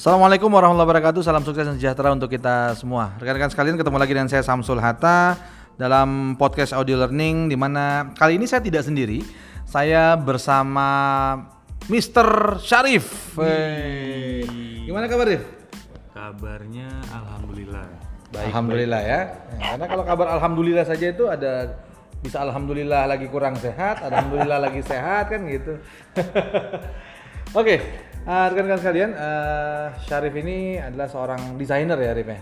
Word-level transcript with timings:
Assalamualaikum 0.00 0.48
warahmatullahi 0.48 0.88
wabarakatuh. 0.96 1.20
Salam 1.20 1.44
sukses 1.44 1.60
dan 1.60 1.76
sejahtera 1.76 2.08
untuk 2.08 2.32
kita 2.32 2.72
semua. 2.72 3.12
Rekan-rekan 3.20 3.52
sekalian, 3.52 3.76
ketemu 3.76 4.00
lagi 4.00 4.12
dengan 4.16 4.32
saya 4.32 4.40
Samsul 4.40 4.80
Hatta 4.80 5.36
dalam 5.76 6.40
podcast 6.40 6.72
audio 6.72 6.96
learning 7.04 7.52
di 7.52 7.56
mana 7.60 8.08
kali 8.16 8.40
ini 8.40 8.48
saya 8.48 8.64
tidak 8.64 8.80
sendiri. 8.88 9.20
Saya 9.68 10.16
bersama 10.16 10.88
Mr. 11.92 12.56
Syarif. 12.64 13.36
Wey. 13.36 14.48
Gimana 14.88 15.04
kabar, 15.04 15.36
Rif? 15.36 15.44
Kabarnya 16.16 16.88
alhamdulillah. 17.12 17.84
alhamdulillah 18.40 19.02
ya. 19.04 19.20
Nah, 19.52 19.76
karena 19.76 19.84
kalau 19.84 20.04
kabar 20.08 20.26
alhamdulillah 20.40 20.88
saja 20.88 21.12
itu 21.12 21.28
ada 21.28 21.76
bisa 22.24 22.40
alhamdulillah 22.40 23.04
lagi 23.04 23.28
kurang 23.28 23.52
sehat, 23.60 24.00
alhamdulillah 24.00 24.64
lagi 24.64 24.80
sehat 24.80 25.28
kan 25.28 25.44
gitu. 25.44 25.76
Oke, 27.60 28.08
rekan-rekan 28.26 28.80
sekalian, 28.80 29.10
uh, 29.16 29.96
Syarif 30.04 30.34
ini 30.36 30.76
adalah 30.76 31.08
seorang 31.08 31.56
desainer 31.56 31.96
ya, 31.96 32.12
Rif 32.12 32.28
ya? 32.28 32.40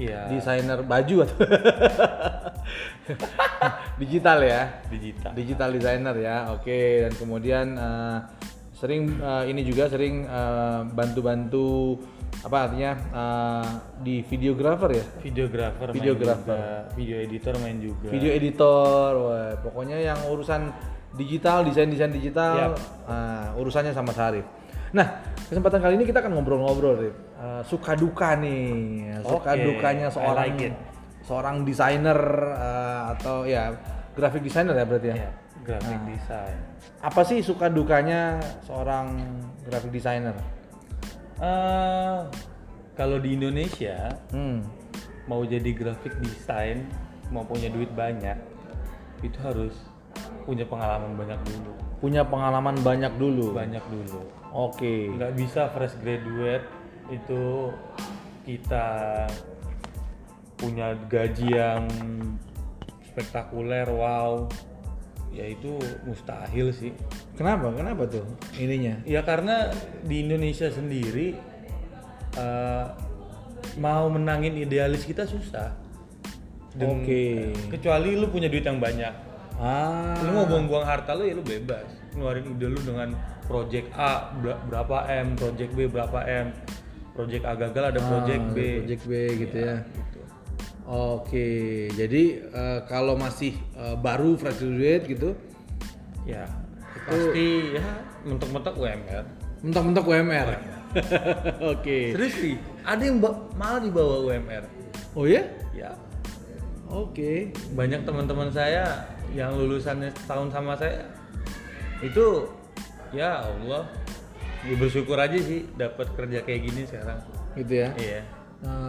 Iya. 0.00 0.20
Desainer 0.32 0.80
baju 0.80 1.16
atau 1.28 1.36
digital 4.00 4.38
ya? 4.40 4.62
Digital. 4.88 5.30
Digital 5.36 5.70
designer 5.76 6.14
ya, 6.16 6.36
oke. 6.56 6.80
Dan 7.04 7.12
kemudian 7.20 7.66
uh, 7.76 8.24
sering 8.72 9.20
uh, 9.20 9.44
ini 9.44 9.60
juga 9.60 9.92
sering 9.92 10.24
uh, 10.24 10.88
bantu-bantu 10.88 12.00
apa 12.40 12.56
artinya 12.64 12.92
uh, 13.12 13.68
di 14.00 14.24
videographer 14.24 14.96
ya? 14.96 15.04
Videographer, 15.20 15.92
main 15.92 15.96
Videographer. 16.00 16.56
juga, 16.56 16.96
video 16.96 17.16
editor 17.20 17.54
main 17.60 17.76
juga. 17.76 18.08
Video 18.08 18.30
editor, 18.32 19.10
wah, 19.20 19.52
pokoknya 19.60 20.00
yang 20.00 20.16
urusan 20.32 20.72
digital, 21.18 21.66
desain-desain 21.66 22.12
digital, 22.14 22.72
Yap. 22.72 22.78
ah, 23.10 23.50
urusannya 23.58 23.90
sama 23.90 24.14
Sarif. 24.14 24.46
Nah, 24.90 25.06
kesempatan 25.46 25.78
kali 25.78 25.94
ini 25.94 26.04
kita 26.04 26.18
akan 26.18 26.34
ngobrol-ngobrol, 26.34 26.94
Rif. 26.98 27.16
Ah, 27.36 27.62
suka 27.62 27.94
duka 27.94 28.34
nih, 28.34 29.22
suka 29.22 29.54
Oke, 29.54 29.62
dukanya 29.64 30.08
I 30.08 30.12
seorang 30.12 30.48
like 30.50 30.66
it. 30.66 30.74
seorang 31.20 31.56
desainer 31.62 32.18
ah, 32.50 33.14
atau 33.14 33.44
ya 33.44 33.70
graphic 34.12 34.42
designer 34.42 34.74
ya 34.74 34.84
berarti 34.84 35.08
ya. 35.08 35.16
Ya, 35.16 35.30
graphic 35.62 35.94
Nah. 35.96 36.06
design. 36.08 36.56
Apa 37.00 37.20
sih 37.22 37.38
suka 37.40 37.68
dukanya 37.68 38.36
seorang 38.60 39.14
graphic 39.62 39.94
designer? 39.94 40.34
Eh, 41.38 42.18
kalau 42.92 43.16
di 43.16 43.32
Indonesia 43.32 44.10
Hmm. 44.28 44.60
mau 45.24 45.40
jadi 45.40 45.70
graphic 45.70 46.18
design 46.18 46.84
mau 47.30 47.46
punya 47.46 47.70
duit 47.70 47.88
banyak 47.90 48.36
itu 49.22 49.38
harus 49.38 49.72
punya 50.42 50.66
pengalaman 50.66 51.14
banyak 51.14 51.38
dulu. 51.46 51.72
Punya 51.96 52.22
pengalaman 52.24 52.74
banyak 52.80 53.12
dulu. 53.14 53.54
Banyak 53.54 53.84
dulu. 53.86 54.20
Oke. 54.50 55.10
nggak 55.14 55.32
bisa 55.38 55.70
fresh 55.70 55.94
graduate 56.02 56.66
itu 57.10 57.70
kita 58.46 58.86
punya 60.58 60.94
gaji 61.08 61.48
yang 61.54 61.86
spektakuler 63.06 63.86
wow 63.90 64.46
ya 65.30 65.46
itu 65.46 65.78
mustahil 66.06 66.74
sih 66.74 66.90
Kenapa? 67.38 67.72
Kenapa 67.72 68.04
tuh 68.04 68.26
ininya? 68.60 69.00
ya 69.08 69.24
karena 69.24 69.70
di 70.04 70.26
Indonesia 70.26 70.68
sendiri 70.68 71.38
eh, 72.36 72.86
mau 73.78 74.10
menangin 74.10 74.58
idealis 74.58 75.06
kita 75.06 75.24
susah 75.24 75.72
Oke. 76.78 77.54
kecuali 77.70 78.14
lu 78.14 78.30
punya 78.30 78.50
duit 78.50 78.66
yang 78.66 78.82
banyak 78.82 79.29
Ah. 79.60 80.16
lu 80.24 80.32
mau 80.32 80.48
buang-buang 80.48 80.82
harta 80.82 81.12
lu 81.12 81.22
ya 81.22 81.36
lu 81.36 81.44
bebas 81.44 81.84
ngeluarin 82.16 82.48
ide 82.48 82.64
lu 82.64 82.80
dengan 82.80 83.12
project 83.44 83.92
A 83.92 84.32
ber- 84.40 84.56
berapa 84.66 85.04
M 85.04 85.36
project 85.36 85.76
B 85.76 85.84
berapa 85.84 86.16
M 86.24 86.48
project 87.12 87.44
A 87.44 87.52
gagal 87.54 87.84
ada 87.92 88.00
project 88.00 88.40
Ah, 88.42 88.52
B 88.52 88.58
Project 88.80 89.02
B 89.04 89.12
gitu 89.38 89.56
ya. 89.60 89.76
gitu 89.84 90.20
Oke, 90.90 91.86
jadi 91.92 92.22
eh, 92.42 92.78
kalau 92.88 93.14
masih 93.14 93.54
eh, 93.76 93.94
baru 93.94 94.34
fresh 94.34 94.58
graduate 94.58 95.04
gitu, 95.06 95.30
ya 96.24 96.50
pasti 97.06 97.78
ya 97.78 97.84
mentok-mentok 98.24 98.74
UMR 98.74 99.22
mentok-mentok 99.60 100.06
UMR. 100.08 100.48
Oke. 101.72 102.10
serius 102.10 102.34
sih 102.34 102.54
ada 102.82 102.98
yang 102.98 103.22
malah 103.54 103.78
di 103.78 103.92
bawah 103.92 104.26
UMR 104.26 104.66
Oh 105.14 105.22
ya? 105.22 105.46
ya 105.70 105.94
Oke. 106.88 107.54
banyak 107.78 108.02
teman-teman 108.02 108.50
saya 108.50 109.06
yang 109.30 109.54
lulusannya 109.54 110.10
setahun 110.16 110.50
sama 110.50 110.74
saya 110.74 111.06
itu 112.00 112.48
ya 113.10 113.44
Allah 113.44 113.86
ya 114.62 114.74
bersyukur 114.76 115.16
aja 115.16 115.36
sih 115.36 115.68
dapat 115.74 116.10
kerja 116.16 116.42
kayak 116.42 116.60
gini 116.64 116.82
sekarang 116.86 117.20
Gitu 117.50 117.82
ya. 117.82 117.90
iya 117.98 118.20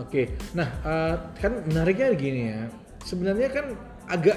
Oke. 0.04 0.36
Nah, 0.52 0.68
eh, 0.84 1.16
kan 1.40 1.64
menariknya 1.64 2.12
gini 2.20 2.52
ya. 2.52 2.68
Sebenarnya 3.08 3.48
kan 3.48 3.72
agak 4.04 4.36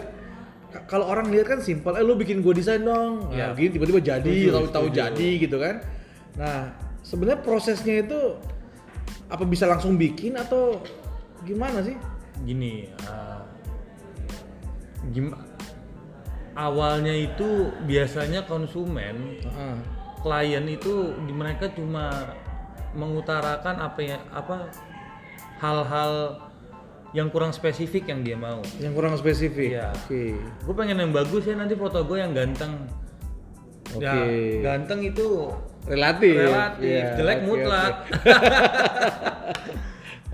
kalau 0.87 1.11
orang 1.11 1.27
lihat 1.27 1.51
kan 1.51 1.59
simpel, 1.59 1.91
eh 1.99 2.07
lu 2.07 2.15
bikin 2.15 2.39
gua 2.39 2.55
desain 2.55 2.87
dong. 2.87 3.35
Nah, 3.35 3.51
Ya. 3.51 3.51
gini 3.51 3.75
tiba-tiba 3.75 3.99
jadi, 3.99 4.31
tahu-tahu 4.55 4.95
jadi 4.95 5.29
gitu 5.43 5.59
kan. 5.59 5.83
Nah, 6.39 6.71
sebenarnya 7.03 7.43
prosesnya 7.43 8.07
itu 8.07 8.39
apa 9.27 9.43
bisa 9.43 9.67
langsung 9.67 9.99
bikin 9.99 10.39
atau 10.39 10.79
gimana 11.43 11.83
sih? 11.83 11.99
gini 12.43 12.91
uh, 13.07 13.43
gim- 15.11 15.35
awalnya 16.55 17.13
itu 17.13 17.71
biasanya 17.85 18.47
konsumen 18.47 19.39
Heeh. 19.43 19.77
klien 20.23 20.65
itu 20.67 21.13
di 21.27 21.33
mereka 21.35 21.69
cuma 21.75 22.35
mengutarakan 22.95 23.83
apa 23.83 24.01
ya 24.01 24.19
apa 24.31 24.71
hal-hal 25.59 26.39
yang 27.15 27.31
kurang 27.31 27.55
spesifik 27.55 28.11
yang 28.11 28.27
dia 28.27 28.35
mau 28.35 28.59
Yang 28.83 28.93
kurang 28.99 29.15
spesifik. 29.15 29.79
Iya. 29.79 29.95
Oke. 29.95 30.35
gue 30.39 30.75
pengen 30.75 30.99
yang 30.99 31.13
bagus 31.15 31.47
ya 31.47 31.55
nanti 31.55 31.79
foto 31.79 32.03
gue 32.03 32.19
yang 32.19 32.35
ganteng 32.35 32.75
ya 33.99 34.11
Oke. 34.15 34.23
ganteng 34.63 35.01
itu 35.07 35.27
Relatif. 35.85 36.33
relatif 36.35 36.81
Iya, 36.83 37.15
jelek 37.15 37.39
oke, 37.39 37.47
mutlak 37.47 37.95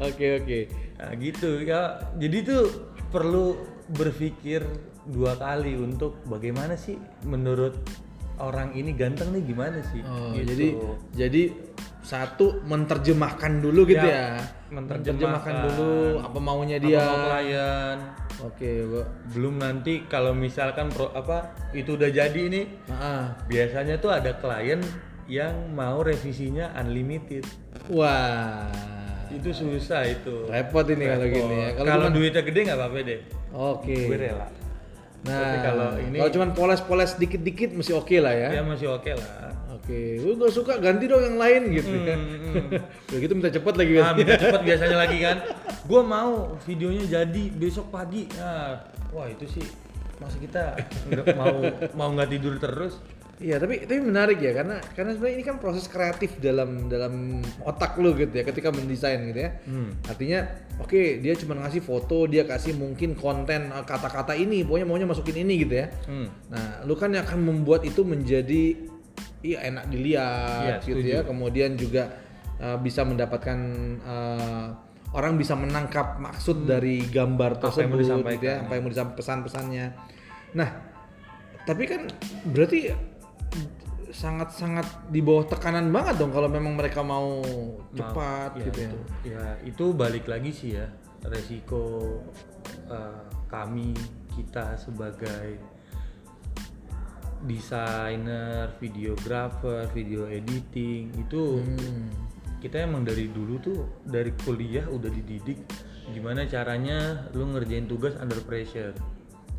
Oke 0.01 0.27
oke. 0.41 0.61
Nah, 1.01 1.13
gitu 1.17 1.51
ya. 1.65 1.83
Jadi 2.17 2.39
tuh 2.45 2.65
perlu 3.09 3.57
berpikir 3.91 4.63
dua 5.11 5.35
kali 5.35 5.75
untuk 5.75 6.23
bagaimana 6.25 6.75
sih 6.75 6.95
menurut 7.23 7.75
orang 8.39 8.73
ini 8.73 8.91
ganteng 8.93 9.31
nih 9.31 9.45
gimana 9.45 9.79
sih? 9.85 10.01
Oh, 10.01 10.33
Gitu. 10.33 10.47
jadi 10.49 10.67
jadi 11.13 11.43
satu 12.01 12.65
menerjemahkan 12.65 13.61
dulu 13.61 13.85
gitu 13.85 14.01
Ya, 14.01 14.41
ya. 14.41 14.43
menerjemahkan. 14.71 15.55
dulu 15.69 15.93
apa 16.19 16.39
maunya 16.39 16.77
Apa 16.77 16.87
dia. 16.87 16.99
mau 16.99 17.19
klien. 17.29 17.99
Oke, 18.41 18.71
Bu. 18.83 19.01
Belum 19.31 19.55
nanti 19.55 20.09
kalau 20.09 20.33
misalkan 20.33 20.89
pro, 20.89 21.13
apa 21.13 21.53
itu 21.71 21.93
udah 21.93 22.09
jadi 22.09 22.43
nih, 22.49 22.65
Ah, 22.89 23.37
biasanya 23.45 24.01
tuh 24.01 24.09
ada 24.09 24.33
klien 24.33 24.81
yang 25.29 25.53
mau 25.71 26.01
revisinya 26.01 26.73
unlimited. 26.75 27.45
Wah. 27.93 28.65
Itu 29.29 29.53
susah 29.53 30.09
itu. 30.09 30.49
Repot 30.49 30.89
ini 30.89 31.05
kalau 31.05 31.27
gini 31.29 31.55
ya. 31.55 31.69
Kalau 31.77 32.09
duitnya 32.09 32.43
gede 32.43 32.61
nggak 32.65 32.79
apa-apa 32.81 32.99
deh. 33.05 33.21
Oke. 33.53 33.97
Gue 34.09 34.17
rela. 34.19 34.49
Nah, 35.21 35.37
Tapi 35.37 35.57
kalau 35.61 35.89
ini- 36.01 36.17
kalau 36.17 36.31
cuman 36.33 36.49
poles-poles 36.53 37.13
dikit-dikit 37.15 37.71
masih 37.73 37.95
oke 37.95 38.17
lah 38.17 38.33
ya. 38.33 38.49
Ya 38.51 38.63
masih 38.63 38.89
oke 38.91 39.13
lah. 39.13 39.53
Oke, 39.71 40.17
gue 40.17 40.33
gak 40.35 40.49
suka 40.51 40.77
ganti 40.77 41.05
dong 41.05 41.21
yang 41.21 41.37
lain 41.37 41.63
gitu 41.73 41.93
kan. 42.03 42.19
Hmm, 42.19 42.69
Udah 43.09 43.19
gitu 43.19 43.33
minta 43.33 43.51
cepet 43.51 43.75
lagi 43.75 43.93
Nah, 43.93 44.01
kan. 44.03 44.13
minta 44.15 44.35
cepet 44.39 44.61
biasanya 44.63 44.97
lagi 44.97 45.19
kan. 45.19 45.37
Gua 45.89 46.01
mau 46.01 46.33
videonya 46.63 47.05
jadi 47.11 47.43
besok 47.51 47.89
pagi. 47.89 48.29
Nah, 48.33 48.81
wah 49.11 49.27
itu 49.27 49.45
sih 49.47 49.65
masa 50.17 50.37
kita 50.37 50.77
nggak 51.07 51.27
mau 51.33 51.57
mau 51.95 52.09
nggak 52.13 52.31
tidur 52.31 52.57
terus. 52.57 53.01
Iya, 53.41 53.57
tapi 53.57 53.89
tapi 53.89 54.05
menarik 54.05 54.37
ya 54.37 54.53
karena 54.53 54.85
karena 54.93 55.17
sebenarnya 55.17 55.37
ini 55.41 55.45
kan 55.49 55.57
proses 55.57 55.89
kreatif 55.89 56.37
dalam 56.45 56.93
dalam 56.93 57.41
otak 57.65 57.97
lu 57.97 58.13
gitu 58.13 58.37
ya 58.37 58.45
ketika 58.45 58.69
mendesain 58.69 59.17
gitu 59.33 59.49
ya. 59.49 59.57
Hmm. 59.65 59.97
Artinya 60.05 60.45
oke 60.77 61.25
dia 61.25 61.33
cuma 61.41 61.57
ngasih 61.57 61.81
foto, 61.81 62.29
dia 62.29 62.45
kasih 62.45 62.77
mungkin 62.77 63.17
konten 63.17 63.73
eh, 63.73 63.85
kata-kata 63.89 64.37
ini, 64.37 64.61
pokoknya 64.61 64.85
maunya 64.85 65.09
masukin 65.09 65.41
ini 65.41 65.65
gitu 65.65 65.73
ya. 65.73 65.89
Hmm. 66.05 66.29
Nah, 66.53 66.85
lu 66.85 66.93
kan 67.01 67.17
yang 67.17 67.25
akan 67.25 67.41
membuat 67.41 67.81
itu 67.89 68.05
menjadi 68.05 68.77
iya 69.41 69.73
enak 69.73 69.89
dilihat 69.89 70.85
Iya, 70.85 70.85
gitu 70.85 71.01
setuju. 71.01 71.17
ya. 71.17 71.21
Kemudian 71.25 71.71
juga 71.81 72.13
uh, 72.61 72.77
bisa 72.77 73.09
mendapatkan 73.09 73.59
uh, 74.05 74.69
orang 75.17 75.41
bisa 75.41 75.57
menangkap 75.57 76.21
maksud 76.21 76.69
dari 76.69 77.09
gambar 77.09 77.57
Hmm. 77.57 77.65
Apa 77.65 77.73
tersebut 77.73 77.81
yang 77.81 77.89
mau 77.89 77.97
gitu 77.97 78.05
ya, 78.05 78.13
disampaikan. 78.21 78.57
apa 78.61 78.73
yang 78.77 78.83
mau 78.85 78.93
disampaikan 78.93 79.17
pesan-pesannya. 79.17 79.87
Nah, 80.61 80.69
tapi 81.65 81.83
kan 81.89 82.05
berarti 82.45 82.79
sangat-sangat 84.11 85.11
di 85.11 85.23
bawah 85.23 85.47
tekanan 85.47 85.91
banget 85.95 86.19
dong 86.21 86.35
kalau 86.35 86.51
memang 86.51 86.75
mereka 86.75 87.01
mau 87.01 87.43
cepat 87.95 88.59
ya, 88.59 88.65
gitu 88.71 88.79
ya. 88.79 88.91
itu. 88.91 88.99
Ya 89.27 89.45
itu 89.65 89.85
balik 89.95 90.27
lagi 90.27 90.51
sih 90.51 90.77
ya 90.79 90.87
resiko 91.27 92.19
eh, 92.91 93.23
kami 93.51 93.95
kita 94.35 94.79
sebagai 94.79 95.59
desainer, 97.41 98.69
videographer, 98.77 99.89
video 99.97 100.29
editing 100.29 101.09
itu 101.17 101.65
Hmm. 101.65 102.13
kita 102.61 102.85
emang 102.85 103.09
dari 103.09 103.33
dulu 103.33 103.57
tuh 103.57 103.81
dari 104.05 104.37
kuliah 104.45 104.85
udah 104.85 105.09
dididik 105.09 105.65
gimana 106.13 106.45
caranya 106.45 107.31
lu 107.33 107.49
ngerjain 107.49 107.89
tugas 107.89 108.13
under 108.21 108.43
pressure. 108.45 108.93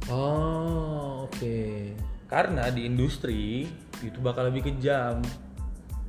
Oh, 0.10 1.26
oke. 1.30 1.96
Karena 2.32 2.72
di 2.72 2.88
industri 2.88 3.68
itu 4.00 4.18
bakal 4.24 4.48
lebih 4.48 4.72
kejam. 4.72 5.20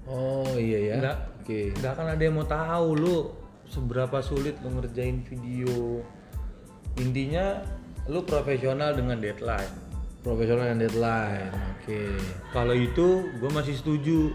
Oh, 0.07 0.55
iya 0.55 0.95
ya. 0.95 0.95
Nggak, 1.03 1.19
Oke. 1.43 1.61
nggak 1.75 1.93
akan 1.99 2.07
ada 2.15 2.23
yang 2.23 2.35
mau 2.39 2.47
tahu 2.47 2.89
lu 2.95 3.19
seberapa 3.67 4.23
sulit 4.23 4.55
lu 4.63 4.79
ngerjain 4.79 5.19
video. 5.27 5.99
Intinya 7.03 7.59
lu 8.07 8.23
profesional 8.23 8.95
dengan 8.95 9.19
deadline. 9.19 9.91
Profesional 10.23 10.71
and 10.71 10.87
deadline. 10.87 11.51
Oke. 11.83 12.15
Kalau 12.55 12.75
itu 12.79 13.27
gue 13.43 13.51
masih 13.51 13.75
setuju 13.75 14.31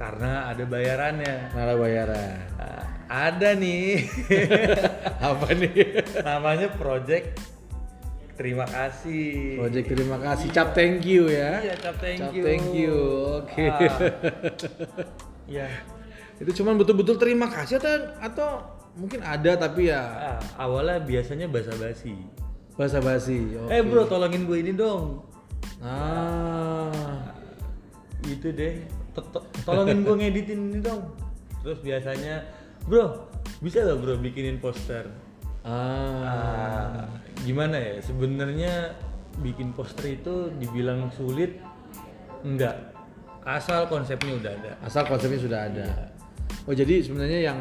karena 0.00 0.48
ada 0.48 0.64
bayarannya. 0.64 1.52
Nara 1.52 1.76
bayaran. 1.76 2.40
Nah, 2.56 2.84
ada 3.06 3.54
nih 3.54 4.02
Apa 5.30 5.54
nih? 5.54 6.02
namanya 6.26 6.68
project 6.74 7.38
terima 8.36 8.64
kasih. 8.64 9.56
Project 9.58 9.86
terima 9.88 10.16
kasih. 10.16 10.48
Cap 10.52 10.68
thank 10.72 11.02
you 11.02 11.26
ya. 11.26 11.60
Iya, 11.60 11.74
cap 11.76 11.96
thank 11.98 12.20
Cap 12.20 12.32
you. 12.32 12.42
thank 12.44 12.66
you. 12.70 12.94
Oke. 13.40 13.64
Ah. 13.66 13.88
Ya, 15.46 15.70
Itu 16.36 16.50
cuman 16.58 16.74
betul-betul 16.74 17.16
terima 17.16 17.46
kasih 17.46 17.78
atau 17.78 17.94
atau 18.18 18.50
mungkin 18.92 19.22
ada 19.22 19.54
tapi 19.54 19.88
ya 19.88 20.02
ah, 20.02 20.38
awalnya 20.58 20.98
biasanya 20.98 21.46
basa-basi. 21.46 22.18
basa-basi. 22.74 23.54
Eh 23.70 23.78
Oke. 23.78 23.86
bro, 23.86 24.04
tolongin 24.04 24.42
gue 24.42 24.58
ini 24.58 24.74
dong. 24.74 25.22
Ah. 25.78 26.90
Gitu 28.20 28.50
deh. 28.50 28.84
To- 29.14 29.24
to- 29.32 29.46
Tolongin 29.62 30.02
gue 30.02 30.14
ngeditin 30.18 30.60
ini 30.74 30.78
dong. 30.82 31.14
Terus 31.62 31.78
biasanya, 31.78 32.42
bro, 32.84 33.30
bisa 33.62 33.80
gak 33.80 33.96
bro 33.96 34.18
bikinin 34.18 34.58
poster? 34.58 35.06
Ah. 35.66 36.22
Ah, 36.22 37.04
gimana 37.42 37.74
ya? 37.74 37.98
Sebenarnya 37.98 38.94
bikin 39.42 39.74
poster 39.74 40.14
itu 40.14 40.54
dibilang 40.56 41.10
sulit, 41.10 41.58
enggak. 42.46 42.94
Asal 43.42 43.90
konsepnya 43.90 44.38
udah 44.38 44.52
ada. 44.54 44.72
Asal 44.82 45.02
konsepnya 45.06 45.40
sudah 45.42 45.60
ada. 45.66 45.86
Oh 46.66 46.74
jadi 46.74 47.02
sebenarnya 47.02 47.40
yang 47.46 47.58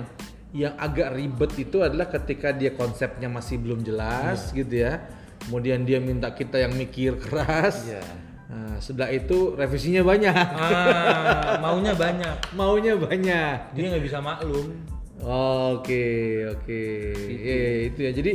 yang 0.55 0.73
agak 0.79 1.13
ribet 1.13 1.51
itu 1.61 1.83
adalah 1.83 2.09
ketika 2.09 2.55
dia 2.55 2.73
konsepnya 2.73 3.29
masih 3.29 3.61
belum 3.61 3.81
jelas 3.81 4.53
gitu 4.53 4.85
ya. 4.85 5.01
Kemudian 5.45 5.85
dia 5.85 6.01
minta 6.01 6.33
kita 6.33 6.57
yang 6.57 6.73
mikir 6.73 7.21
keras. 7.21 7.85
Iya. 7.85 8.01
Nah, 8.45 8.77
setelah 8.77 9.09
itu 9.09 9.57
revisinya 9.57 10.05
banyak. 10.05 10.33
Ah, 10.33 11.57
maunya 11.59 11.93
banyak. 11.97 12.35
Maunya 12.57 12.93
banyak. 12.93 13.57
Dia 13.73 13.83
nggak 13.89 14.05
bisa 14.05 14.21
maklum. 14.21 14.94
Oke, 15.25 16.45
oke. 16.45 16.83
Iya, 17.17 17.89
itu 17.89 17.99
ya. 18.05 18.11
Jadi 18.13 18.31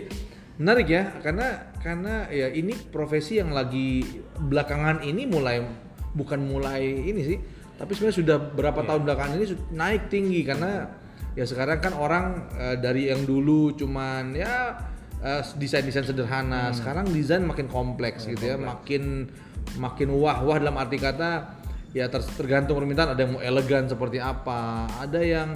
menarik 0.58 0.90
ya 0.90 1.22
karena 1.22 1.72
karena 1.81 2.28
ya 2.28 2.50
ini 2.52 2.76
profesi 2.90 3.40
yang 3.40 3.54
lagi 3.54 4.04
belakangan 4.37 5.00
ini 5.06 5.25
mulai 5.25 5.64
bukan 6.12 6.42
mulai 6.42 6.84
ini 6.84 7.20
sih, 7.22 7.38
tapi 7.78 7.94
sebenarnya 7.94 8.19
sudah 8.20 8.37
berapa 8.58 8.82
tahun 8.84 9.06
belakangan 9.06 9.32
ini 9.38 9.46
naik 9.72 10.10
tinggi 10.12 10.42
karena 10.44 10.90
ya 11.38 11.46
sekarang 11.46 11.78
kan 11.78 11.94
orang 11.94 12.50
eh, 12.58 12.76
dari 12.76 13.08
yang 13.08 13.22
dulu 13.22 13.72
cuman 13.72 14.34
ya 14.34 14.75
eh, 15.22 15.40
desain-desain 15.56 16.04
sederhana, 16.04 16.75
sekarang 16.75 17.08
desain 17.14 17.46
makin 17.46 17.70
kompleks 17.70 18.26
gitu 18.26 18.50
ya, 18.50 18.58
makin 18.58 19.31
makin 19.78 20.10
wah-wah 20.10 20.58
dalam 20.58 20.75
arti 20.76 20.98
kata 20.98 21.56
ya 21.94 22.10
ter- 22.10 22.26
tergantung 22.37 22.76
permintaan 22.76 23.14
ada 23.14 23.20
yang 23.22 23.38
mau 23.38 23.42
elegan 23.42 23.87
seperti 23.87 24.19
apa, 24.19 24.90
ada 24.98 25.22
yang 25.22 25.54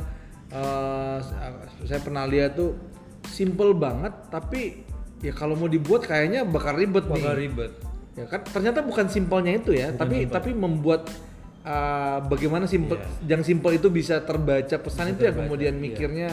eh, 0.54 1.18
saya 1.84 2.00
pernah 2.00 2.24
lihat 2.24 2.54
tuh 2.54 2.78
simple 3.26 3.74
banget 3.74 4.14
tapi 4.30 4.86
ya 5.24 5.32
kalau 5.34 5.58
mau 5.58 5.66
dibuat 5.66 6.06
kayaknya 6.06 6.46
bakal 6.46 6.76
ribet 6.78 7.04
nih. 7.08 7.22
Bakal 7.24 7.34
ribet. 7.36 7.72
Ya 8.14 8.24
kan 8.30 8.40
ternyata 8.46 8.86
bukan 8.86 9.10
simpelnya 9.10 9.58
itu 9.58 9.74
ya, 9.74 9.90
tapi 9.90 10.30
tapi 10.30 10.54
membuat 10.54 11.10
uh, 11.66 12.22
bagaimana 12.30 12.70
simpel 12.70 13.02
yang 13.26 13.42
simpel 13.42 13.74
itu 13.74 13.90
bisa 13.90 14.22
terbaca 14.22 14.76
pesan 14.78 15.18
itu 15.18 15.26
yang 15.26 15.34
kemudian 15.34 15.74
mikirnya 15.74 16.30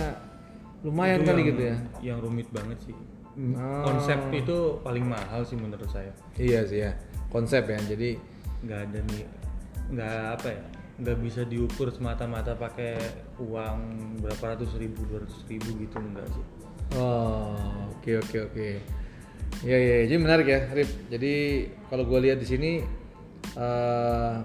lumayan 0.85 1.25
Itu 1.25 1.29
kali 1.33 1.41
yang- 1.41 1.49
gitu 1.49 1.61
ya. 1.65 1.75
Yang 2.13 2.17
rumit 2.21 2.47
banget 2.53 2.77
sih. 2.85 2.95
Oh. 3.33 3.81
Konsep 3.87 4.19
itu 4.35 4.57
paling 4.85 5.07
mahal 5.07 5.41
sih 5.41 5.57
menurut 5.57 5.89
saya. 5.89 6.13
Iya 6.37 6.67
sih 6.69 6.85
ya. 6.85 6.91
Konsep 7.33 7.65
ya. 7.65 7.79
Jadi 7.81 8.19
nggak 8.61 8.79
ada 8.85 8.99
nih 9.09 9.23
nggak 9.91 10.17
apa 10.37 10.47
ya 10.53 10.61
nggak 11.01 11.17
bisa 11.17 11.41
diukur 11.49 11.89
semata-mata 11.89 12.53
pakai 12.53 12.95
uang 13.41 13.79
berapa 14.21 14.53
ratus 14.53 14.77
ribu 14.77 15.01
dua 15.09 15.25
ratus 15.25 15.41
ribu 15.49 15.73
gitu 15.81 15.97
enggak 15.97 16.29
sih 16.29 16.45
oh, 16.97 17.89
oke 17.97 18.11
oke 18.21 18.37
oke. 18.51 18.69
Iya 19.61 19.77
iya, 19.77 19.95
jadi 20.09 20.17
menarik 20.17 20.47
ya, 20.47 20.59
Rip. 20.73 20.89
Jadi 21.11 21.33
kalau 21.91 22.07
gue 22.07 22.19
lihat 22.23 22.41
di 22.41 22.47
sini 22.49 22.71
eh 23.51 24.35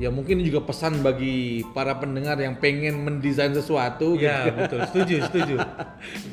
ya 0.00 0.08
mungkin 0.08 0.40
ini 0.40 0.48
juga 0.48 0.64
pesan 0.64 1.04
bagi 1.04 1.60
para 1.76 1.92
pendengar 2.00 2.40
yang 2.40 2.56
pengen 2.56 3.04
mendesain 3.04 3.52
sesuatu 3.52 4.16
gitu. 4.16 4.24
ya 4.24 4.48
betul 4.48 4.80
setuju 4.88 5.16
setuju 5.28 5.56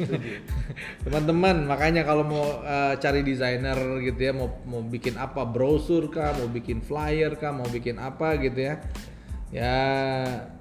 Teman-teman, 1.03 1.67
makanya 1.67 2.07
kalau 2.07 2.23
mau 2.23 2.63
eh, 2.63 2.95
cari 2.95 3.27
desainer 3.27 3.75
gitu 4.07 4.19
ya, 4.23 4.31
mau 4.31 4.63
mau 4.63 4.79
bikin 4.79 5.19
apa, 5.19 5.43
brosur 5.43 6.07
kah, 6.07 6.31
mau 6.39 6.47
bikin 6.47 6.79
flyer 6.79 7.35
kah, 7.35 7.51
mau 7.51 7.67
bikin 7.67 7.99
apa 7.99 8.39
gitu 8.39 8.71
ya. 8.71 8.79
Ya 9.47 9.75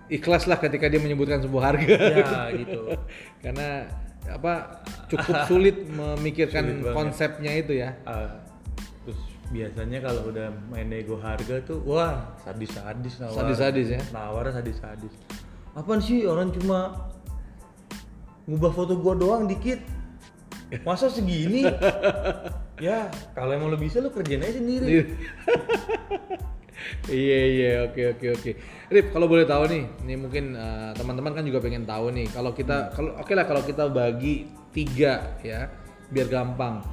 ikhlas 0.07 0.47
lah 0.47 0.57
ketika 0.57 0.87
dia 0.87 0.99
menyebutkan 0.99 1.41
sebuah 1.41 1.63
harga. 1.69 1.87
ya 1.91 2.27
gitu 2.55 2.95
Karena 3.45 3.91
apa 4.27 4.83
cukup 5.07 5.35
sulit 5.51 5.77
memikirkan 5.87 6.63
Sulit 6.65 6.79
banget. 6.83 6.95
konsepnya 6.95 7.53
itu 7.55 7.73
ya. 7.75 7.95
Ah, 8.03 8.43
terus 9.03 9.19
biasanya 9.49 9.99
kalau 10.01 10.31
udah 10.31 10.51
main 10.69 10.87
nego 10.87 11.15
harga 11.17 11.63
tuh 11.63 11.79
wah 11.83 12.35
sadis 12.41 12.71
sadis 12.71 13.15
nawar 13.17 13.35
Sadis-sadis 13.39 13.89
ya. 13.89 14.01
nawar 14.11 14.51
sadis 14.51 14.75
sadis 14.77 15.15
apaan 15.73 16.03
sih 16.03 16.27
orang 16.27 16.51
cuma 16.51 17.07
ngubah 18.45 18.73
foto 18.73 18.99
gua 18.99 19.15
doang 19.15 19.47
dikit 19.47 19.79
masa 20.83 21.07
segini 21.07 21.63
ya 22.83 23.07
kalau 23.39 23.55
emang 23.55 23.71
lo 23.71 23.79
bisa 23.79 24.03
lo 24.03 24.11
kerjain 24.11 24.43
aja 24.43 24.59
sendiri 24.59 25.15
iya 27.11 27.41
iya 27.47 27.71
oke 27.89 28.03
oke 28.17 28.27
oke. 28.37 28.51
Rip 28.87 29.07
kalau 29.11 29.27
boleh 29.27 29.45
tahu 29.45 29.67
nih, 29.67 29.85
ini 30.07 30.15
mungkin 30.15 30.55
eh, 30.55 30.91
teman-teman 30.95 31.33
kan 31.35 31.43
juga 31.43 31.59
pengen 31.59 31.83
tahu 31.85 32.15
nih. 32.15 32.27
Kalau 32.31 32.51
kita 32.53 32.93
kalau 32.95 33.19
oke 33.19 33.33
lah 33.35 33.45
kalau 33.45 33.63
kita 33.65 33.85
bagi 33.89 34.47
tiga 34.71 35.37
ya, 35.41 35.67
biar 36.09 36.27
gampang. 36.29 36.85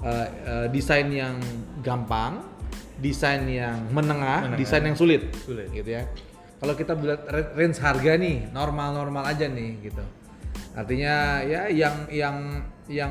Eh, 0.00 0.26
eh, 0.46 0.66
desain 0.72 1.08
yang 1.10 1.36
gampang, 1.84 2.40
desain 2.96 3.44
yang 3.44 3.90
menengah, 3.92 4.48
Menengah. 4.48 4.58
desain 4.58 4.84
yang 4.84 4.96
sulit, 4.96 5.28
Sulit. 5.44 5.68
gitu 5.72 5.92
ya. 5.92 6.08
Kalau 6.60 6.76
kita 6.76 6.92
ra- 6.96 7.52
range 7.56 7.80
harga 7.80 8.20
nih 8.20 8.48
normal-normal 8.52 9.24
aja 9.28 9.48
nih 9.48 9.80
gitu. 9.80 10.04
Artinya 10.76 11.40
ya 11.42 11.66
yang 11.68 12.06
yang 12.12 12.36
yang 12.86 13.10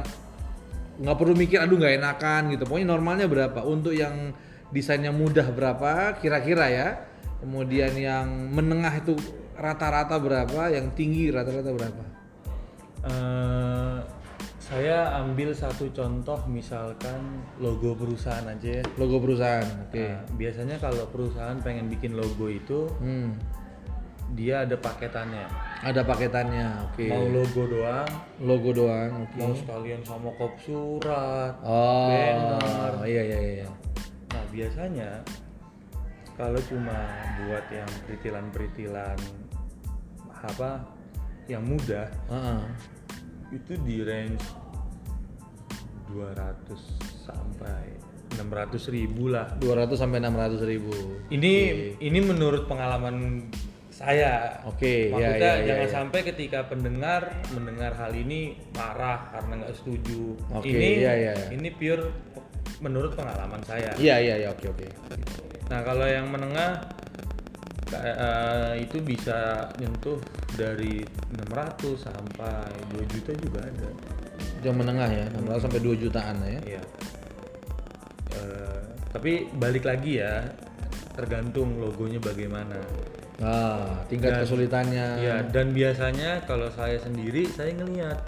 nggak 0.99 1.15
perlu 1.15 1.31
mikir 1.31 1.63
aduh 1.63 1.79
nggak 1.79 1.95
enakan 1.95 2.41
gitu 2.51 2.67
pokoknya 2.67 2.87
normalnya 2.91 3.27
berapa 3.31 3.63
untuk 3.63 3.95
yang 3.95 4.35
desainnya 4.69 5.09
mudah 5.09 5.49
berapa 5.49 6.17
kira-kira 6.17 6.65
ya 6.69 6.87
kemudian 7.39 7.93
yang 7.95 8.27
menengah 8.51 8.93
itu 8.95 9.15
rata-rata 9.55 10.15
berapa 10.17 10.69
yang 10.69 10.91
tinggi 10.93 11.29
rata-rata 11.29 11.71
berapa 11.71 12.03
Eh, 12.99 13.97
saya 14.59 15.23
ambil 15.23 15.55
satu 15.55 15.87
contoh 15.95 16.35
misalkan 16.51 17.39
logo 17.55 17.95
perusahaan 17.95 18.43
aja 18.43 18.83
ya. 18.83 18.83
logo 18.99 19.23
perusahaan 19.23 19.63
oke 19.87 20.03
Nah, 20.03 20.19
biasanya 20.35 20.75
kalau 20.83 21.07
perusahaan 21.07 21.55
pengen 21.63 21.87
bikin 21.87 22.19
logo 22.19 22.51
itu 22.51 22.91
hmm. 22.99 23.39
dia 24.35 24.67
ada 24.67 24.75
paketannya. 24.75 25.47
ada 25.79 26.03
paketannya 26.03 26.91
oke 26.91 27.07
Mau 27.07 27.23
logo 27.31 27.71
doang, 27.71 28.11
logo 28.43 28.69
doang 28.75 29.25
oke 29.25 29.39
mau 29.39 29.55
sekalian 29.55 30.03
sama 30.03 30.27
kop 30.35 30.51
surat, 30.59 31.55
oh 31.63 32.11
banner. 32.11 33.07
iya 33.07 33.23
iya 33.31 33.39
iya 33.63 33.67
Nah, 33.71 33.78
biasanya 34.49 35.23
kalau 36.39 36.59
cuma 36.71 36.95
buat 37.45 37.65
yang 37.71 37.89
peritilan-peritilan 38.07 39.19
apa 40.39 40.87
yang 41.51 41.65
mudah 41.67 42.07
Heeh. 42.31 42.61
itu 43.51 43.73
di 43.83 44.05
range 44.05 44.45
200 46.13 47.27
sampai 47.27 47.99
600 48.37 48.93
ribu 48.93 49.33
lah 49.33 49.51
200 49.59 49.99
sampai 49.99 50.21
600 50.21 50.63
ribu 50.63 50.93
Ini 51.33 51.53
ini 51.99 52.19
menurut 52.23 52.69
pengalaman 52.69 53.45
saya. 53.99 54.63
Oke, 54.63 55.11
ya, 55.11 55.13
Maksudnya 55.13 55.51
ya, 55.51 55.59
ya, 55.59 55.67
jangan 55.67 55.87
ya. 55.91 55.91
sampai 55.91 56.19
ketika 56.23 56.59
pendengar 56.71 57.21
mendengar 57.51 57.91
hal 57.99 58.15
ini 58.15 58.55
marah 58.71 59.27
karena 59.35 59.59
nggak 59.59 59.75
setuju. 59.75 60.39
Oke, 60.55 60.71
ini 60.71 61.03
ya, 61.03 61.11
ya, 61.11 61.33
ya. 61.35 61.47
ini 61.51 61.67
pure 61.75 62.07
menurut 62.79 63.11
pengalaman 63.15 63.59
saya. 63.63 63.91
iya 63.99 64.15
iya 64.19 64.35
iya 64.45 64.49
oke 64.51 64.67
oke 64.71 64.87
Nah 65.69 65.85
kalau 65.85 66.07
yang 66.09 66.25
menengah 66.33 66.81
eh, 67.93 68.73
itu 68.81 68.97
bisa 69.05 69.69
nyentuh 69.77 70.17
dari 70.57 71.05
600 71.37 71.93
sampai 71.93 72.73
2 72.93 73.05
juta 73.05 73.31
juga 73.37 73.59
ada. 73.61 73.89
Yang 74.65 74.75
menengah 74.75 75.09
ya, 75.13 75.25
600 75.37 75.65
sampai 75.69 75.81
2 75.81 75.93
jutaan 76.01 76.35
ya. 76.41 76.59
Iya. 76.65 76.83
Eh, 78.33 78.81
tapi 79.13 79.31
balik 79.57 79.85
lagi 79.85 80.21
ya, 80.21 80.41
tergantung 81.13 81.77
logonya 81.77 82.17
bagaimana. 82.21 82.77
Ah, 83.39 84.03
tingkat 84.11 84.35
Dan- 84.35 84.41
kesulitannya. 84.43 85.07
Iya, 85.23 85.35
dan 85.47 85.71
biasanya 85.71 86.43
kalau 86.43 86.67
saya 86.73 86.99
sendiri 86.99 87.47
saya 87.47 87.71
ngelihat 87.77 88.19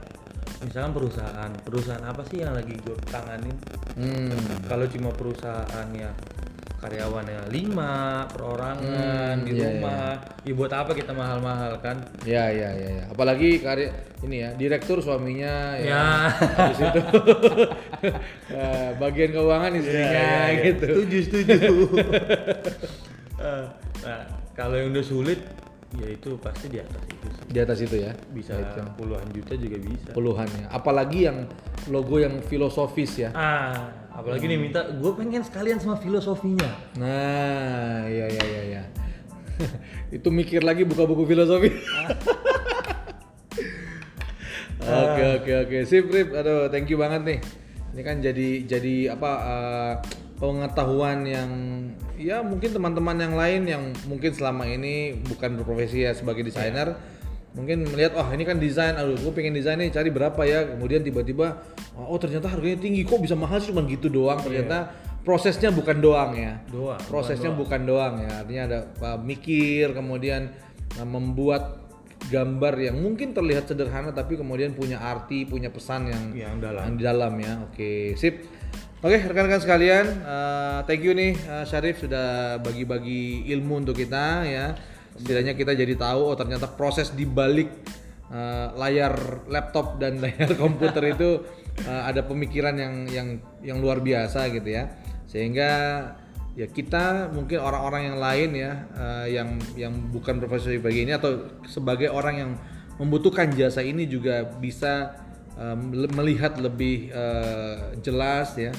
misalkan 0.62 0.94
perusahaan, 0.94 1.52
perusahaan 1.66 2.06
apa 2.06 2.22
sih 2.30 2.42
yang 2.46 2.54
lagi 2.54 2.74
gue 2.78 2.96
tanganin? 3.10 3.56
Hmm. 3.98 4.30
Kalau 4.70 4.86
cuma 4.88 5.10
perusahaan 5.12 5.88
yang 5.94 6.14
karyawannya 6.82 7.54
lima 7.54 8.26
perorangan 8.34 9.38
Hmm, 9.38 9.46
di 9.46 9.54
iya, 9.54 9.70
rumah, 9.70 10.18
ya 10.42 10.54
buat 10.58 10.74
apa 10.74 10.98
kita 10.98 11.14
mahal-mahal 11.14 11.78
kan? 11.78 12.02
Ya, 12.26 12.50
ya, 12.50 12.74
ya, 12.74 12.90
ya. 12.90 13.04
Apalagi 13.14 13.62
karya 13.62 13.94
ini 14.26 14.42
ya, 14.42 14.50
direktur 14.58 14.98
suaminya 14.98 15.78
ya. 15.78 15.94
Ya. 15.94 16.06
Habis 16.34 16.80
itu 16.82 17.02
eh, 18.50 18.90
bagian 19.02 19.30
keuangan 19.30 19.72
istrinya 19.78 20.30
gitu. 20.58 20.86
Setuju, 20.90 21.18
setuju. 21.30 21.56
Eh, 23.42 23.66
nah, 24.06 24.22
kalau 24.54 24.78
yang 24.78 24.94
udah 24.94 25.02
sulit, 25.02 25.42
ya 26.00 26.08
itu 26.08 26.40
pasti 26.40 26.72
di 26.72 26.80
atas 26.80 27.04
itu 27.04 27.28
sih. 27.28 27.44
Di 27.52 27.60
atas 27.60 27.78
itu 27.84 27.96
ya. 28.00 28.12
Bisa 28.32 28.54
puluhan 28.96 29.28
juta 29.36 29.54
juga 29.60 29.78
bisa. 29.80 30.10
Puluhan 30.16 30.48
ya. 30.48 30.66
Apalagi 30.72 31.20
yang 31.28 31.38
logo 31.92 32.16
yang 32.22 32.40
filosofis 32.46 33.28
ya. 33.28 33.30
Ah, 33.36 33.92
apalagi 34.16 34.48
nih 34.48 34.60
minta, 34.60 34.88
gue 34.88 35.12
pengen 35.18 35.44
sekalian 35.44 35.82
sama 35.84 36.00
filosofinya. 36.00 36.72
Nah, 36.96 38.08
iya 38.08 38.26
iya 38.32 38.44
iya 38.44 38.62
iya. 38.72 38.84
itu 40.18 40.28
mikir 40.32 40.64
lagi 40.64 40.88
buka 40.88 41.04
buku 41.04 41.28
filosofi. 41.28 41.70
Oke 44.82 45.24
oke 45.38 45.52
oke. 45.68 45.78
Sip 45.86 46.10
Rip. 46.10 46.34
Aduh, 46.34 46.66
thank 46.74 46.90
you 46.90 46.98
banget 46.98 47.22
nih. 47.22 47.40
Ini 47.94 48.02
kan 48.02 48.18
jadi 48.18 48.50
jadi 48.66 49.14
apa 49.14 49.32
eh, 49.46 49.94
pengetahuan 50.42 51.22
yang 51.30 51.52
ya 52.18 52.42
mungkin 52.42 52.74
teman-teman 52.74 53.18
yang 53.22 53.36
lain 53.38 53.62
yang 53.70 53.84
mungkin 54.10 54.34
selama 54.34 54.66
ini 54.66 55.22
bukan 55.22 55.62
berprofesi 55.62 56.02
ya 56.02 56.18
sebagai 56.18 56.42
desainer 56.42 56.98
mungkin 57.52 57.84
melihat 57.84 58.16
oh 58.16 58.28
ini 58.32 58.48
kan 58.48 58.58
desain 58.58 58.96
aduh 58.96 59.20
gue 59.20 59.32
pengen 59.36 59.52
desain 59.52 59.76
nih 59.76 59.92
cari 59.92 60.10
berapa 60.10 60.42
ya. 60.48 60.66
Kemudian 60.76 61.04
tiba-tiba 61.04 61.62
oh 62.00 62.18
ternyata 62.18 62.48
harganya 62.48 62.80
tinggi 62.80 63.04
kok 63.04 63.20
bisa 63.20 63.36
mahal 63.36 63.60
sih? 63.60 63.76
Cuma 63.76 63.84
gitu 63.86 64.08
doang 64.08 64.40
ternyata 64.40 64.96
prosesnya 65.22 65.70
bukan 65.70 66.00
doang 66.00 66.32
ya. 66.34 66.64
Doang. 66.72 67.00
prosesnya 67.12 67.52
bukan 67.52 67.84
doang 67.84 68.24
ya. 68.24 68.42
Artinya 68.42 68.64
ada 68.72 68.80
uh, 69.04 69.20
mikir 69.20 69.92
kemudian 69.92 70.48
uh, 70.96 71.08
membuat 71.08 71.84
gambar 72.32 72.74
yang 72.80 72.96
mungkin 73.02 73.36
terlihat 73.36 73.68
sederhana 73.68 74.16
tapi 74.16 74.40
kemudian 74.40 74.72
punya 74.72 75.02
arti 75.04 75.44
punya 75.44 75.74
pesan 75.74 76.08
yang 76.08 76.24
Yang 76.32 76.56
dalam. 76.64 76.82
yang 76.88 76.96
di 76.96 77.04
dalam 77.04 77.34
ya. 77.36 77.54
Oke 77.68 78.16
sip 78.16 78.48
oke 79.02 79.18
rekan-rekan 79.18 79.62
sekalian 79.66 80.06
uh, 80.22 80.86
thank 80.86 81.02
you 81.02 81.14
nih 81.18 81.34
uh, 81.50 81.66
Syarif 81.66 82.06
sudah 82.06 82.62
bagi-bagi 82.62 83.50
ilmu 83.50 83.82
untuk 83.82 83.98
kita 83.98 84.46
ya. 84.46 84.78
Setidaknya 85.18 85.54
kita 85.58 85.74
jadi 85.74 85.94
tahu 85.98 86.22
oh 86.32 86.38
ternyata 86.38 86.70
proses 86.70 87.12
di 87.12 87.26
balik 87.26 87.70
uh, 88.30 88.78
layar 88.78 89.46
laptop 89.50 89.98
dan 89.98 90.18
layar 90.24 90.54
komputer 90.54 91.18
itu 91.18 91.42
uh, 91.90 92.04
ada 92.06 92.22
pemikiran 92.26 92.78
yang 92.78 92.94
yang 93.10 93.28
yang 93.66 93.78
luar 93.82 94.06
biasa 94.06 94.54
gitu 94.54 94.70
ya. 94.70 94.94
Sehingga 95.26 95.70
ya 96.54 96.68
kita 96.70 97.34
mungkin 97.34 97.58
orang-orang 97.58 98.12
yang 98.14 98.18
lain 98.22 98.50
ya 98.54 98.72
uh, 98.94 99.26
yang 99.26 99.58
yang 99.74 99.94
bukan 100.14 100.38
profesi 100.38 100.78
bagi 100.78 101.10
ini 101.10 101.18
atau 101.18 101.58
sebagai 101.66 102.12
orang 102.12 102.36
yang 102.38 102.52
membutuhkan 103.02 103.50
jasa 103.56 103.82
ini 103.82 104.06
juga 104.06 104.46
bisa 104.46 105.18
melihat 105.92 106.58
lebih 106.58 107.14
uh, 107.14 107.94
jelas 108.02 108.58
ya 108.58 108.74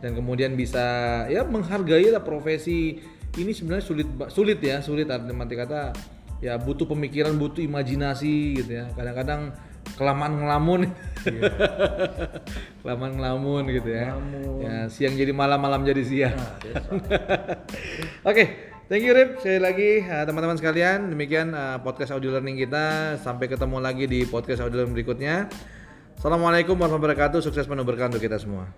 dan 0.00 0.16
kemudian 0.16 0.56
bisa 0.56 0.82
ya 1.28 1.44
menghargai 1.44 2.08
lah 2.08 2.24
profesi 2.24 3.00
ini 3.36 3.52
sebenarnya 3.54 3.84
sulit 3.84 4.08
sulit 4.32 4.58
ya 4.58 4.80
sulit 4.82 5.06
arti 5.06 5.54
kata 5.54 5.92
ya 6.40 6.56
butuh 6.56 6.88
pemikiran 6.88 7.36
butuh 7.36 7.60
imajinasi 7.60 8.64
gitu 8.64 8.80
ya 8.80 8.88
kadang-kadang 8.96 9.52
kelamaan 9.96 10.40
ngelamun 10.40 10.80
kelamaan 12.80 13.12
ngelamun 13.20 13.64
gitu 13.68 13.90
ya 13.92 14.16
ya 14.64 14.74
siang 14.88 15.14
jadi 15.16 15.32
malam 15.36 15.60
malam 15.60 15.84
jadi 15.84 16.02
siang 16.04 16.36
Oke, 18.28 18.76
thank 18.92 19.00
you 19.00 19.16
Rip. 19.16 19.40
Sekali 19.40 19.60
lagi 19.60 19.90
uh, 20.04 20.28
teman-teman 20.28 20.60
sekalian, 20.60 21.08
demikian 21.08 21.56
uh, 21.56 21.80
podcast 21.80 22.12
audio 22.12 22.36
learning 22.36 22.60
kita. 22.60 23.16
Sampai 23.16 23.48
ketemu 23.48 23.80
lagi 23.80 24.04
di 24.04 24.28
podcast 24.28 24.60
audio 24.60 24.84
learning 24.84 24.96
berikutnya. 24.96 25.48
Assalamualaikum 26.20 26.76
warahmatullahi 26.76 27.16
wabarakatuh. 27.16 27.40
Sukses 27.40 27.64
penuh 27.64 27.84
berkah 27.84 28.12
untuk 28.12 28.20
kita 28.20 28.36
semua. 28.36 28.68